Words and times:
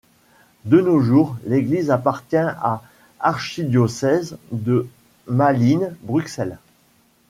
De 0.65 0.81
nos 0.81 0.99
jours, 0.99 1.37
l'église 1.45 1.91
appartient 1.91 2.35
à 2.35 2.81
archidiocèse 3.19 4.35
de 4.51 4.87
Malines-Bruxelles. 5.27 6.57